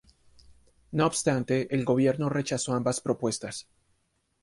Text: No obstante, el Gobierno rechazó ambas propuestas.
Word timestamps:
No 0.93 1.05
obstante, 1.05 1.67
el 1.75 1.85
Gobierno 1.85 2.27
rechazó 2.27 2.73
ambas 2.73 3.01
propuestas. 3.01 3.67